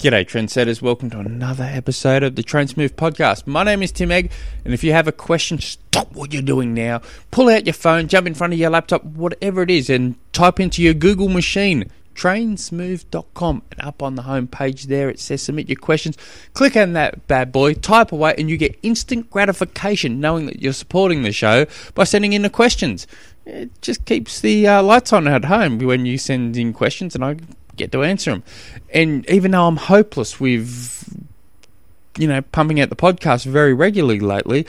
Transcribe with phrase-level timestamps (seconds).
[0.00, 0.80] G'day, trendsetters.
[0.80, 3.46] Welcome to another episode of the Smooth podcast.
[3.46, 4.32] My name is Tim Egg,
[4.64, 7.02] and if you have a question, stop what you're doing now.
[7.30, 10.58] Pull out your phone, jump in front of your laptop, whatever it is, and type
[10.58, 15.68] into your Google machine trainsmooth.com and up on the home page there it says submit
[15.68, 16.18] your questions
[16.54, 20.72] click on that bad boy type away and you get instant gratification knowing that you're
[20.72, 21.64] supporting the show
[21.94, 23.06] by sending in the questions
[23.46, 27.24] it just keeps the uh, lights on at home when you send in questions and
[27.24, 27.36] i
[27.76, 28.42] get to answer them
[28.92, 31.08] and even though i'm hopeless with
[32.18, 34.66] you know pumping out the podcast very regularly lately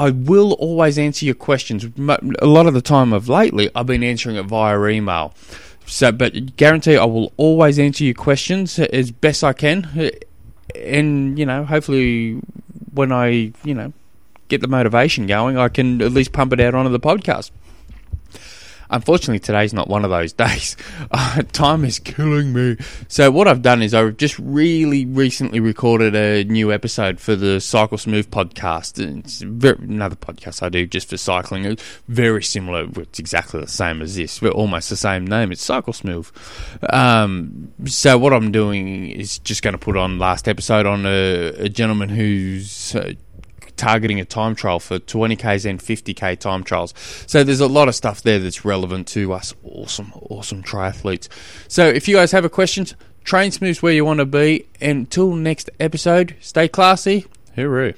[0.00, 1.84] I will always answer your questions.
[1.84, 5.34] A lot of the time of lately, I've been answering it via email.
[5.84, 10.10] So, but guarantee I will always answer your questions as best I can,
[10.74, 12.40] and you know, hopefully,
[12.94, 13.92] when I you know
[14.48, 17.50] get the motivation going, I can at least pump it out onto the podcast.
[18.90, 20.76] Unfortunately, today's not one of those days.
[21.10, 22.76] Uh, time is killing me.
[23.08, 27.60] So, what I've done is I've just really recently recorded a new episode for the
[27.60, 28.98] Cycle Smooth podcast.
[29.18, 31.64] It's very, another podcast I do just for cycling.
[31.64, 32.88] It's very similar.
[32.96, 34.42] It's exactly the same as this.
[34.42, 35.52] We're almost the same name.
[35.52, 36.28] It's Cycle Smooth.
[36.92, 41.48] Um, so, what I'm doing is just going to put on last episode on a,
[41.64, 42.94] a gentleman who's.
[42.94, 43.14] Uh,
[43.80, 46.92] targeting a time trial for 20Ks and 50K time trials.
[47.26, 51.28] So there's a lot of stuff there that's relevant to us awesome, awesome triathletes.
[51.66, 54.66] So if you guys have a questions, train smooths where you want to be.
[54.82, 57.24] Until next episode, stay classy.
[57.56, 57.94] Hooroo.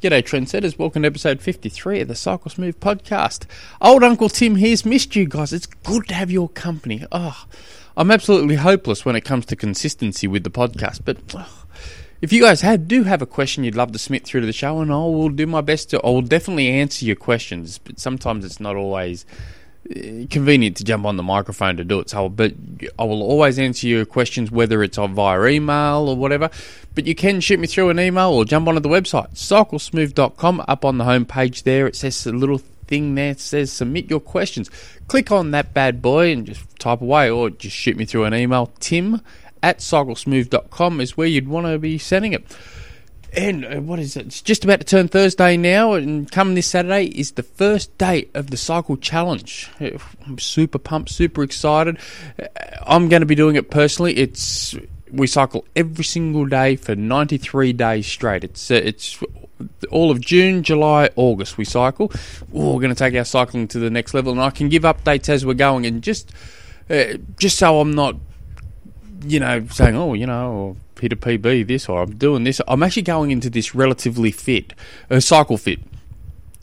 [0.00, 0.78] G'day, trendsetters.
[0.78, 3.44] Welcome to episode 53 of the Cycle Smooth podcast.
[3.82, 5.52] Old Uncle Tim here's missed you guys.
[5.52, 7.04] It's good to have your company.
[7.12, 7.44] Oh,
[7.94, 11.66] I'm absolutely hopeless when it comes to consistency with the podcast, but oh,
[12.22, 14.52] if you guys had do have a question you'd love to submit through to the
[14.52, 16.00] show, and I will do my best to.
[16.02, 19.26] I will definitely answer your questions, but sometimes it's not always
[19.90, 22.10] uh, convenient to jump on the microphone to do it.
[22.10, 22.54] So, but
[22.96, 26.48] I will always answer your questions, whether it's via email or whatever.
[26.94, 30.64] But you can shoot me through an email or jump onto the website cyclesmooth.com.
[30.68, 34.20] Up on the homepage there, it says a little thing there that says submit your
[34.20, 34.70] questions.
[35.08, 38.34] Click on that bad boy and just type away, or just shoot me through an
[38.34, 38.70] email.
[38.78, 39.20] Tim
[39.62, 42.44] at cyclesmooth.com is where you'd want to be sending it.
[43.34, 44.26] And uh, what is it?
[44.26, 48.28] It's just about to turn Thursday now, and coming this Saturday is the first day
[48.34, 49.70] of the Cycle Challenge.
[50.26, 51.96] I'm super pumped, super excited.
[52.38, 52.46] Uh,
[52.86, 54.14] I'm going to be doing it personally.
[54.18, 54.76] It's
[55.10, 58.44] we cycle every single day for 93 days straight.
[58.44, 59.18] It's uh, it's
[59.90, 62.10] all of June, July, August we cycle.
[62.52, 64.82] Oh, we're going to take our cycling to the next level, and I can give
[64.82, 66.32] updates as we're going, and just
[66.90, 68.16] uh, just so I'm not
[69.24, 72.60] you know, saying, oh, you know, hit a PB this or I'm doing this.
[72.68, 74.72] I'm actually going into this relatively fit,
[75.10, 75.80] a uh, cycle fit.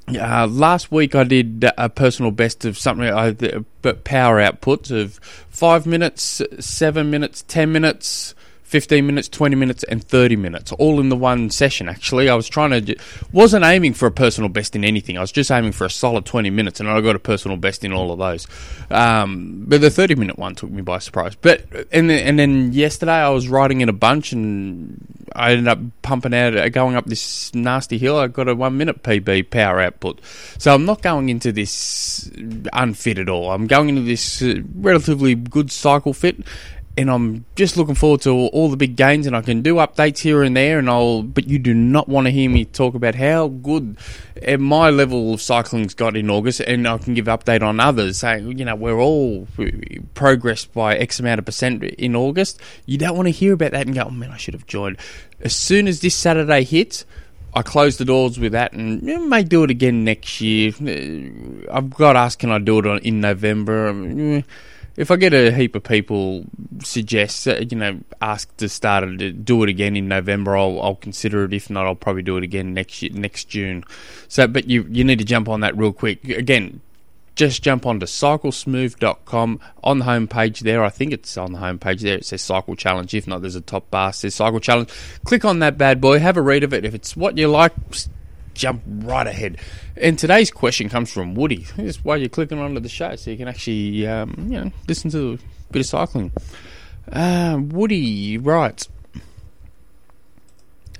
[0.07, 3.33] Uh, last week I did a personal best of something, uh,
[3.81, 5.19] but power outputs of
[5.49, 8.33] five minutes, seven minutes, ten minutes,
[8.69, 11.89] 15 minutes, 20 minutes, and 30 minutes, all in the one session.
[11.89, 12.95] Actually, I was trying to,
[13.31, 15.17] wasn't aiming for a personal best in anything.
[15.17, 17.83] I was just aiming for a solid 20 minutes, and I got a personal best
[17.83, 18.45] in all of those.
[18.91, 21.33] Um, but the 30 minute one took me by surprise.
[21.33, 25.03] But and then, and then yesterday I was riding in a bunch, and
[25.35, 28.19] I ended up pumping out, uh, going up this nasty hill.
[28.19, 30.21] I got a one minute PB power output.
[30.59, 32.29] So I'm not going into this
[32.71, 33.49] unfit at all.
[33.49, 36.37] I'm going into this uh, relatively good cycle fit
[36.99, 40.17] and I'm just looking forward to all, the big gains, and I can do updates
[40.17, 41.23] here and there, and I'll.
[41.23, 43.97] But you do not want to hear me talk about how good
[44.41, 48.17] eh, my level of cycling's got in August, and I can give update on others,
[48.17, 49.47] saying you know we're all
[50.13, 52.59] progressed by X amount of percent in August.
[52.85, 54.97] You don't want to hear about that and go, oh man, I should have joined.
[55.39, 57.05] As soon as this Saturday hits.
[57.51, 60.71] I close the doors with that and may do it again next year.
[60.85, 61.31] Eh,
[61.71, 63.87] I've got asked, can I do it in November?
[63.87, 64.43] Um,
[64.99, 66.43] if I get a heap of people
[66.83, 70.95] suggest, uh, you know, ask to start to do it again in November, I'll, I'll
[70.95, 71.53] consider it.
[71.53, 73.85] If not, I'll probably do it again next year, next June.
[74.27, 76.27] So, but you you need to jump on that real quick.
[76.27, 76.81] Again,
[77.35, 80.83] just jump onto cyclesmooth.com on the home page there.
[80.83, 82.17] I think it's on the home page there.
[82.17, 83.13] It says Cycle Challenge.
[83.13, 84.89] If not, there's a top bar says Cycle Challenge.
[85.23, 86.19] Click on that bad boy.
[86.19, 86.83] Have a read of it.
[86.83, 87.71] If it's what you like,
[88.59, 89.57] jump right ahead.
[89.97, 91.65] And today's question comes from Woody.
[91.77, 95.09] That's why you're clicking onto the show, so you can actually um, you know listen
[95.11, 95.39] to
[95.69, 96.31] a bit of cycling.
[97.11, 98.89] Uh, Woody writes.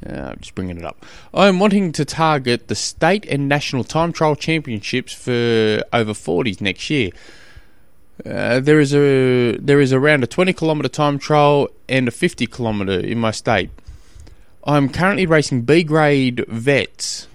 [0.05, 1.05] Uh, just bringing it up.
[1.33, 6.89] I'm wanting to target the state and national time trial championships for over 40s next
[6.89, 7.09] year.
[8.25, 12.47] Uh, there is a there is around a 20 kilometre time trial and a 50
[12.47, 13.69] kilometre in my state.
[14.63, 17.27] I'm currently racing B grade vets.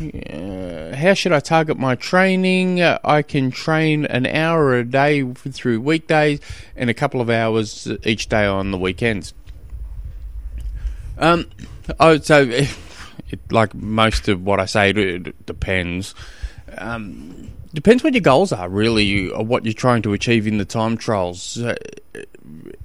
[0.00, 2.82] Uh, how should I target my training?
[2.82, 6.40] I can train an hour a day through weekdays
[6.74, 9.34] and a couple of hours each day on the weekends.
[11.18, 11.50] Um,
[12.00, 12.74] oh, so it,
[13.28, 16.14] it, like most of what I say, it, it depends.
[16.78, 20.96] Um, depends what your goals are, really, what you're trying to achieve in the time
[20.96, 21.76] trials, uh,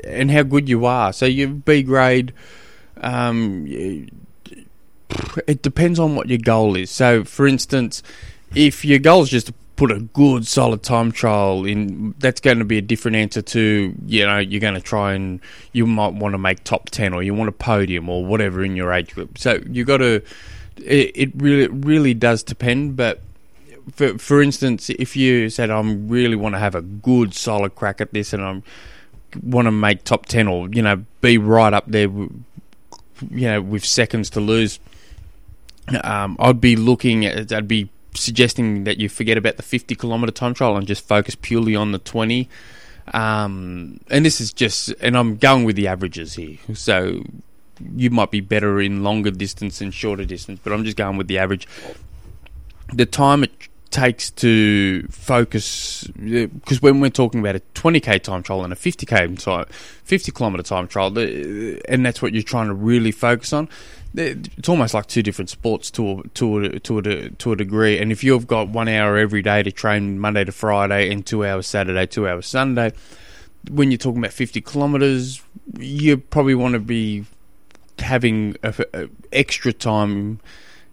[0.04, 1.14] and how good you are.
[1.14, 2.34] So your B grade,
[3.02, 3.66] um,
[5.48, 6.92] it depends on what your goal is.
[6.92, 8.04] So, for instance,
[8.54, 12.60] if your goal is just to put a good solid time trial in that's going
[12.60, 15.42] to be a different answer to you know you're going to try and
[15.74, 18.78] you might want to make top 10 or you want a podium or whatever in
[18.78, 20.22] your age group so you got to
[20.78, 23.22] it, it really really does depend but
[23.92, 28.00] for for instance if you said I really want to have a good solid crack
[28.00, 28.62] at this and I
[29.44, 32.10] want to make top 10 or you know be right up there
[33.30, 34.80] you know with seconds to lose
[36.04, 40.32] um, I'd be looking at I'd be suggesting that you forget about the 50 kilometer
[40.32, 42.50] time trial and just focus purely on the 20.
[43.14, 46.58] Um, and this is just, and I'm going with the averages here.
[46.74, 47.24] So
[47.96, 51.28] you might be better in longer distance and shorter distance, but I'm just going with
[51.28, 51.68] the average.
[52.94, 53.55] The time it
[53.96, 58.76] takes to focus, uh, because when we're talking about a 20k time trial and a
[58.76, 59.66] 50k time,
[60.04, 61.22] 50 kilometer time trial, uh,
[61.88, 63.70] and that's what you're trying to really focus on,
[64.14, 67.98] it's almost like two different sports to a, to a, to a, to a degree.
[67.98, 71.46] And if you've got one hour every day to train Monday to Friday and two
[71.46, 72.92] hours Saturday, two hours Sunday,
[73.72, 75.42] when you're talking about 50 kilometers,
[75.80, 77.24] you probably want to be
[78.00, 80.42] having a, a extra time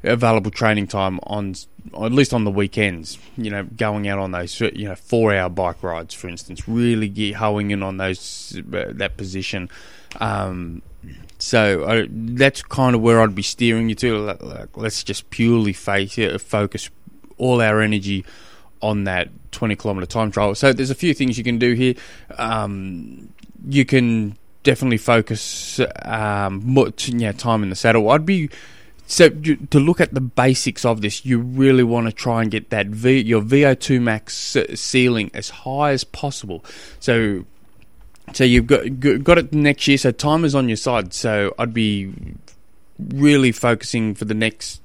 [0.04, 1.54] available training time on
[1.94, 5.48] at least on the weekends you know going out on those you know 4 hour
[5.48, 9.68] bike rides for instance really get hoeing in on those uh, that position
[10.20, 10.82] um,
[11.38, 14.18] so uh, that's kind of where I'd be steering you to.
[14.18, 16.90] Like, let's just purely face, uh, focus
[17.38, 18.24] all our energy
[18.80, 20.54] on that 20 kilometer time trial.
[20.54, 21.94] So there's a few things you can do here.
[22.38, 23.32] Um,
[23.66, 28.08] you can definitely focus um, more, yeah, time in the saddle.
[28.10, 28.50] I'd be
[29.06, 32.70] so to look at the basics of this, you really want to try and get
[32.70, 36.64] that v, your VO2 max ceiling as high as possible.
[37.00, 37.44] So
[38.32, 39.98] so you've got got it next year.
[39.98, 41.12] So time is on your side.
[41.12, 42.12] So I'd be
[42.98, 44.80] really focusing for the next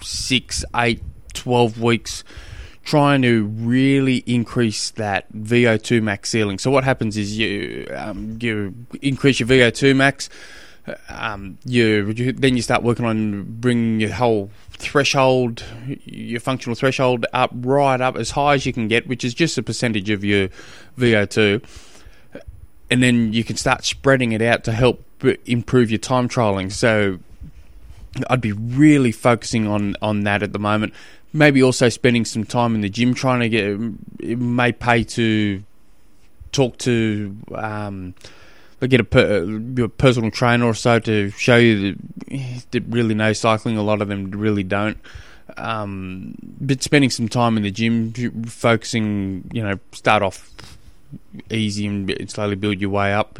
[0.00, 1.02] six, eight,
[1.34, 2.24] twelve weeks,
[2.84, 6.58] trying to really increase that VO2 max ceiling.
[6.58, 10.30] So what happens is you um, you increase your VO2 max.
[11.08, 15.64] Um, you, you, then you start working on bringing your whole threshold,
[16.04, 19.56] your functional threshold up right up as high as you can get, which is just
[19.56, 20.48] a percentage of your
[20.98, 21.62] VO2
[22.90, 25.04] and then you can start spreading it out to help
[25.46, 26.70] improve your time trialing.
[26.70, 27.18] So
[28.28, 30.92] I'd be really focusing on on that at the moment.
[31.32, 33.64] Maybe also spending some time in the gym trying to get.
[34.20, 35.62] It may pay to
[36.52, 37.36] talk to.
[37.54, 38.14] Um,
[38.86, 41.92] get a, per, personal trainer or so to show you
[42.28, 43.76] that, that really know cycling.
[43.76, 44.98] A lot of them really don't.
[45.56, 48.12] Um, but spending some time in the gym,
[48.44, 50.50] focusing, you know, start off
[51.50, 53.38] easy and slowly build your way up.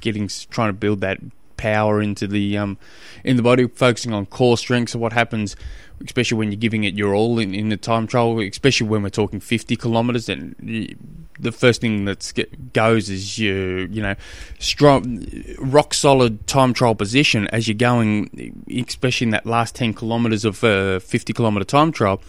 [0.00, 1.18] Getting trying to build that
[1.56, 2.78] power into the um,
[3.22, 4.90] in the body, focusing on core strength.
[4.90, 5.56] So what happens,
[6.04, 9.08] especially when you're giving it your all in, in the time trial, especially when we're
[9.10, 14.14] talking 50 kilometers, and the first thing that goes is your you know
[14.58, 15.26] strong,
[15.58, 20.62] rock solid time trial position as you're going, especially in that last 10 kilometers of
[20.64, 22.22] a 50 kilometer time trial.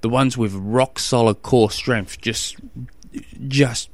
[0.00, 2.56] The ones with rock solid core strength just
[3.46, 3.88] just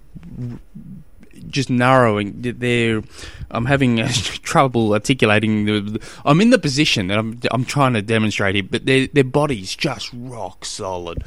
[1.49, 2.35] just narrowing.
[2.41, 3.03] They're,
[3.51, 5.65] I'm having uh, trouble articulating.
[5.65, 9.25] The, I'm in the position that I'm, I'm trying to demonstrate here, but their their
[9.25, 11.25] body's just rock solid,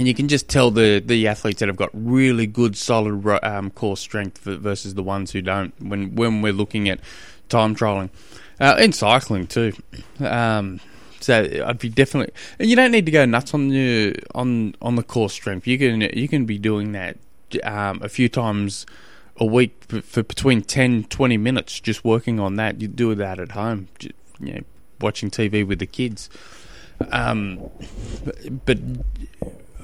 [0.00, 3.70] and you can just tell the the athletes that have got really good solid um,
[3.70, 5.74] core strength versus the ones who don't.
[5.78, 7.00] When when we're looking at
[7.50, 8.08] time trialing,
[8.58, 9.74] uh, in cycling too.
[10.18, 10.80] Um,
[11.20, 14.96] so I'd be definitely, and you don't need to go nuts on the on on
[14.96, 15.66] the core strength.
[15.66, 17.18] You can you can be doing that
[17.62, 18.86] um, a few times
[19.36, 23.52] a week for between 10 20 minutes just working on that you do that at
[23.52, 23.88] home
[24.38, 24.60] you know,
[25.00, 26.28] watching tv with the kids
[27.10, 27.70] um,
[28.66, 28.78] but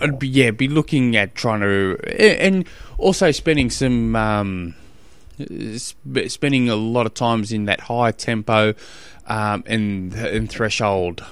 [0.00, 2.66] I'd be, yeah be looking at trying to and
[2.98, 4.74] also spending some um,
[6.26, 8.74] spending a lot of times in that high tempo
[9.26, 11.24] um, and and threshold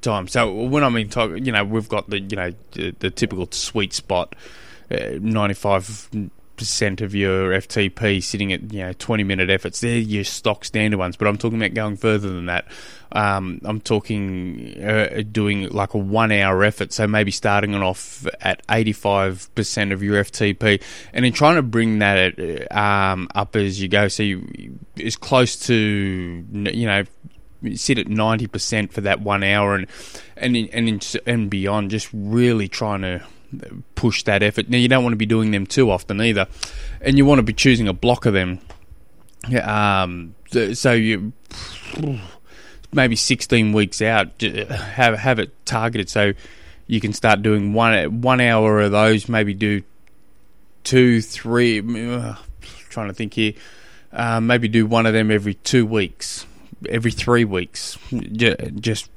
[0.00, 0.28] time.
[0.28, 1.10] So when I mean,
[1.44, 4.34] you know, we've got the you know the, the typical sweet spot
[4.90, 6.10] 95
[6.56, 9.80] percent of your FTP sitting at you know 20 minute efforts.
[9.80, 12.66] They're your stock standard ones, but I'm talking about going further than that.
[13.12, 18.26] Um, I'm talking uh, doing like a one hour effort, so maybe starting it off
[18.40, 20.82] at 85% of your FTP,
[21.12, 25.56] and then trying to bring that um, up as you go, so you, as close
[25.66, 27.04] to you know
[27.74, 29.86] sit at 90% for that one hour and
[30.36, 33.24] and and and beyond just really trying to
[33.94, 34.68] push that effort.
[34.68, 36.46] Now you don't want to be doing them too often either,
[37.00, 38.60] and you want to be choosing a block of them.
[39.62, 40.34] Um,
[40.72, 41.32] so you
[42.92, 46.32] maybe 16 weeks out have have it targeted so
[46.86, 49.28] you can start doing one one hour of those.
[49.28, 49.82] Maybe do
[50.82, 51.80] two, three.
[51.80, 53.54] Trying to think here.
[54.12, 56.46] Uh, maybe do one of them every two weeks,
[56.88, 57.98] every three weeks.
[58.32, 59.10] Just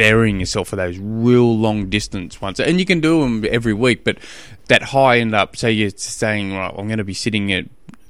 [0.00, 2.58] burying yourself for those real long distance ones.
[2.58, 4.16] And you can do them every week, but
[4.68, 7.66] that high end up, say you're saying, right, I'm going to be sitting at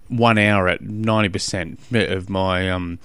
[0.06, 3.00] one hour at 90% of my um,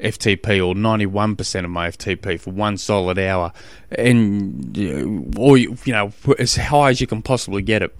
[0.00, 3.52] FTP or 91% of my FTP for one solid hour.
[3.90, 7.94] And, or, you know, as high as you can possibly get it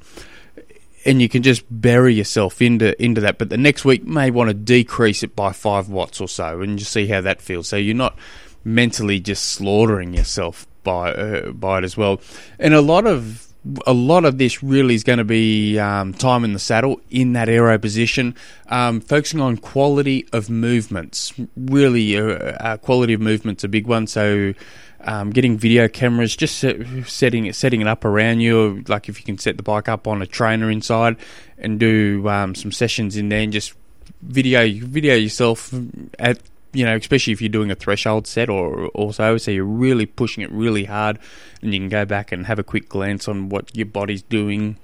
[1.05, 3.39] and you can just bury yourself into into that.
[3.39, 6.79] But the next week may want to decrease it by five watts or so, and
[6.79, 7.69] just see how that feels.
[7.69, 8.19] So you're not
[8.65, 12.21] mentally just slaughtering yourself by uh, by it as well.
[12.59, 13.47] And a lot of
[13.87, 17.35] a lot of this really is going to be um, time in the saddle in
[17.35, 18.35] that aero position,
[18.69, 21.35] um, focusing on quality of movements.
[21.57, 24.07] Really, uh, uh, quality of movements a big one.
[24.07, 24.55] So.
[25.03, 26.77] Um, getting video cameras, just set,
[27.07, 28.85] setting it setting it up around you.
[28.87, 31.17] Like if you can set the bike up on a trainer inside
[31.57, 33.73] and do um, some sessions in there, and just
[34.21, 35.73] video video yourself
[36.19, 36.39] at
[36.73, 40.43] you know, especially if you're doing a threshold set or also, so you're really pushing
[40.43, 41.19] it really hard,
[41.63, 44.77] and you can go back and have a quick glance on what your body's doing,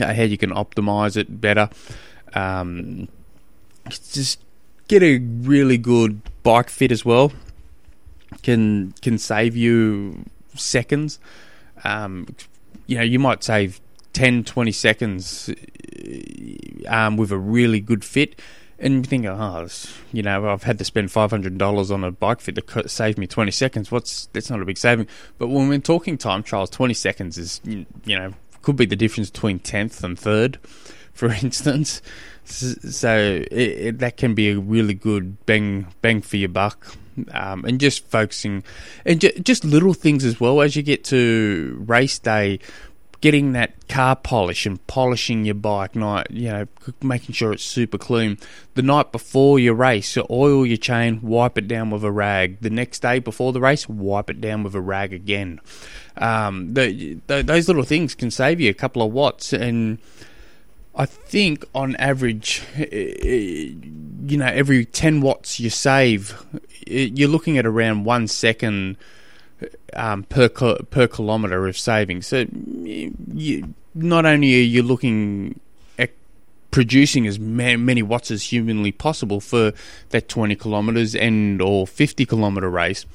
[0.00, 1.68] uh, how you can optimize it better.
[2.34, 3.08] Um,
[3.90, 4.40] just
[4.88, 7.32] get a really good bike fit as well.
[8.42, 11.18] Can can save you seconds.
[11.84, 12.34] Um,
[12.86, 13.80] you know, you might save
[14.12, 15.50] 10, 20 seconds
[16.88, 18.38] um, with a really good fit
[18.82, 19.68] and you think, oh,
[20.12, 23.16] you know, I've had to spend five hundred dollars on a bike fit to save
[23.16, 23.90] me twenty seconds.
[23.92, 25.06] What's that's not a big saving.
[25.38, 29.30] But when we're talking time trials, twenty seconds is you know could be the difference
[29.30, 30.58] between tenth and third,
[31.12, 32.02] for instance.
[32.44, 36.96] So it, it, that can be a really good bang bang for your buck.
[37.30, 38.64] Um, and just focusing,
[39.04, 42.58] and ju- just little things as well as you get to race day
[43.22, 46.66] getting that car polish and polishing your bike night, you know,
[47.00, 48.36] making sure it's super clean.
[48.74, 52.60] The night before your race, you oil your chain, wipe it down with a rag.
[52.60, 55.60] The next day before the race, wipe it down with a rag again.
[56.16, 59.98] Um, the, the, those little things can save you a couple of watts and.
[60.94, 66.44] I think on average, you know, every 10 watts you save,
[66.86, 68.98] you're looking at around one second
[69.94, 72.22] um, per per kilometre of saving.
[72.22, 75.60] So you, not only are you looking
[75.98, 76.10] at
[76.70, 79.72] producing as many watts as humanly possible for
[80.10, 83.06] that 20 kilometres and or 50 kilometre race,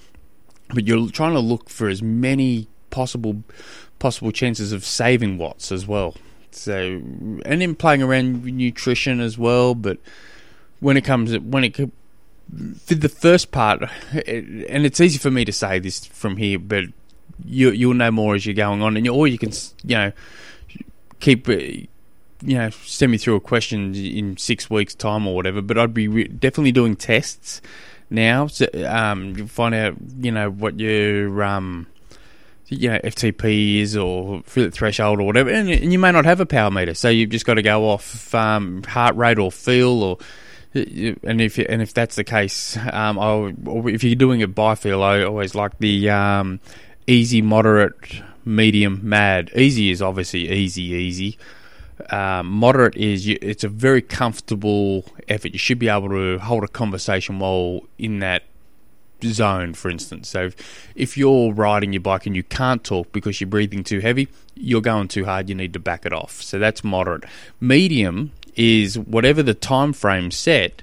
[0.73, 3.43] but you're trying to look for as many possible
[3.99, 6.15] possible chances of saving watts as well.
[6.51, 7.01] So
[7.45, 9.97] and then playing around with nutrition as well, but
[10.79, 11.91] when it comes when it
[12.85, 16.85] for the first part, and it's easy for me to say this from here, but
[17.45, 19.51] you you'll know more as you're going on, and you, or you can
[19.83, 20.11] you know
[21.19, 21.87] keep uh, you
[22.41, 25.61] know send me through a question in six weeks time or whatever.
[25.61, 27.61] But I'd be re- definitely doing tests
[28.09, 31.87] now, to um, find out you know what your um
[32.67, 36.45] you know FTP is or threshold or whatever, and, and you may not have a
[36.45, 40.17] power meter, so you've just got to go off um, heart rate or feel or
[40.73, 43.53] and if and if that's the case, um, I'll,
[43.87, 46.59] if you're doing a by feel, I always like the um,
[47.07, 49.51] easy, moderate, medium, mad.
[49.55, 51.37] Easy is obviously easy, easy.
[52.11, 55.53] Um, moderate is you, it's a very comfortable effort.
[55.53, 58.43] You should be able to hold a conversation while in that
[59.23, 60.29] zone, for instance.
[60.29, 63.99] So if, if you're riding your bike and you can't talk because you're breathing too
[63.99, 65.49] heavy, you're going too hard.
[65.49, 66.41] You need to back it off.
[66.41, 67.23] So that's moderate.
[67.59, 70.81] Medium is whatever the time frame set,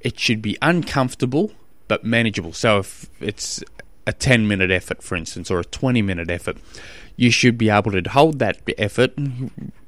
[0.00, 1.50] it should be uncomfortable
[1.88, 2.52] but manageable.
[2.52, 3.62] So if it's
[4.06, 6.58] a 10 minute effort, for instance, or a 20 minute effort,
[7.16, 9.12] you should be able to hold that effort,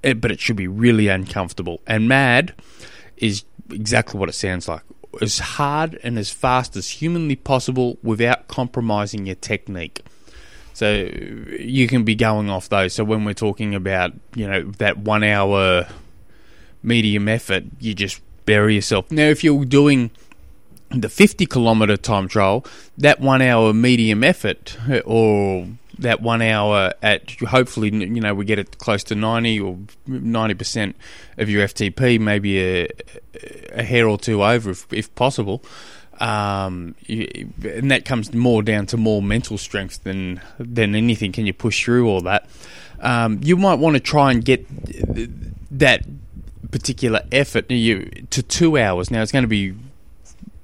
[0.03, 1.81] eh, but it should be really uncomfortable.
[1.87, 2.55] And mad
[3.17, 4.83] is exactly what it sounds like
[5.23, 10.03] as hard and as fast as humanly possible without compromising your technique.
[10.75, 11.09] So
[11.59, 12.93] you can be going off those.
[12.93, 15.87] So when we're talking about, you know, that one hour
[16.87, 19.11] medium effort, you just bury yourself.
[19.11, 20.11] Now, if you're doing
[20.91, 22.65] the 50 kilometer time trial,
[22.97, 25.67] that one hour medium effort or
[25.99, 29.79] that one hour at hopefully you know we get it close to 90 or
[30.09, 30.95] 90%
[31.39, 32.89] of your FTP maybe a,
[33.73, 35.63] a hair or two over if, if possible
[36.21, 41.55] um, and that comes more down to more mental strength than than anything can you
[41.55, 42.47] push through all that
[43.01, 44.67] um, you might want to try and get
[45.71, 46.05] that
[46.71, 49.75] particular effort you to 2 hours now it's going to be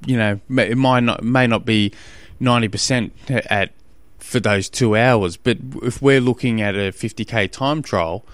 [0.06, 1.92] you know it might not may not be
[2.42, 3.12] 90%
[3.50, 3.72] at
[4.18, 5.36] for those two hours.
[5.36, 8.24] But if we're looking at a 50k time trial,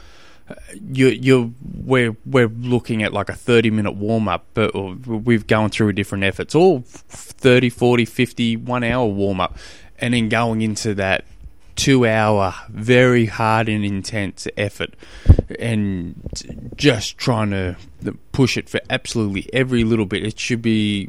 [0.83, 4.75] you you we're we're looking at like a 30 minute warm up, but
[5.07, 9.59] we've gone through different efforts, all 30, 40, 50, one hour warm up,
[9.99, 11.25] and then going into that
[11.79, 14.95] two hour very hard and intense effort
[15.61, 17.77] and just trying to
[18.33, 20.25] push it for absolutely every little bit.
[20.25, 21.09] It should be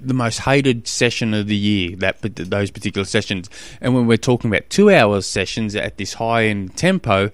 [0.00, 1.94] the most hated session of the year.
[1.96, 3.50] That those particular sessions,
[3.82, 7.30] and when we're talking about two hours sessions at this high end tempo,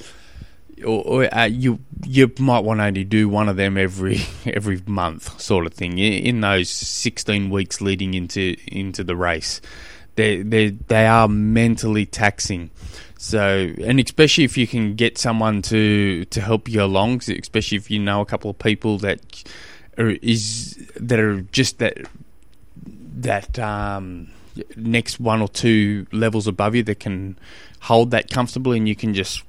[0.85, 4.83] or, or uh, you you might want to only do one of them every every
[4.85, 5.99] month, sort of thing.
[5.99, 9.61] In those sixteen weeks leading into into the race,
[10.19, 12.71] they they they are mentally taxing.
[13.19, 17.91] So, and especially if you can get someone to to help you along, especially if
[17.91, 19.21] you know a couple of people that
[19.97, 21.99] are, is that are just that
[23.21, 24.29] that um,
[24.77, 27.39] next one or two levels above you that can
[27.83, 29.45] hold that comfortably, and you can just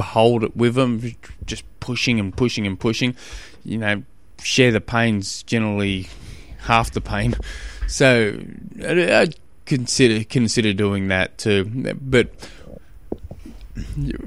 [0.00, 1.02] hold it with them,
[1.44, 3.16] just pushing and pushing and pushing.
[3.64, 4.02] You know,
[4.40, 6.06] share the pains generally
[6.60, 7.34] half the pain.
[7.90, 8.38] So
[8.82, 9.28] I
[9.68, 12.30] consider consider doing that too, but.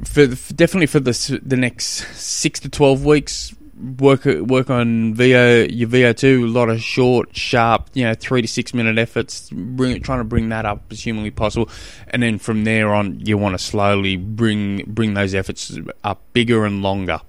[0.06, 3.54] For, definitely for the the next six to twelve weeks,
[3.98, 6.46] work work on VO your VO two.
[6.46, 9.50] A lot of short, sharp, you know, three to six minute efforts.
[9.50, 11.70] Bring trying to bring that up as humanly possible,
[12.08, 16.66] and then from there on, you want to slowly bring bring those efforts up bigger
[16.66, 17.20] and longer,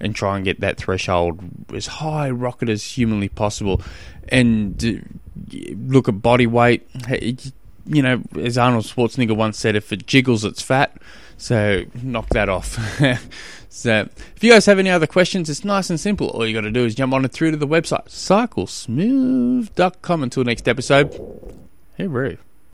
[0.00, 1.40] and try and get that threshold
[1.74, 3.80] as high rocket as humanly possible,
[4.28, 6.88] and uh, look at body weight.
[7.92, 10.96] You know, as Arnold Schwarzenegger once said, if it jiggles, it's fat.
[11.36, 12.78] So knock that off.
[13.68, 16.28] so if you guys have any other questions, it's nice and simple.
[16.28, 20.22] All you got to do is jump on it through to the website, cyclesmooth.com.
[20.22, 21.18] Until next episode,
[21.96, 22.36] hey, Roo.